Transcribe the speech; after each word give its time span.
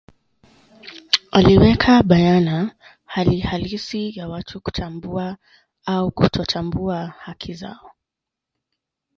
aliweka 1.31 2.03
bayana 2.03 2.75
hali 3.05 3.39
halisi 3.39 4.19
ya 4.19 4.27
watu 4.29 4.61
kutambua 4.61 5.37
au 5.85 6.11
kutotambua 6.11 7.07
haki 7.07 7.53
zao 7.53 7.91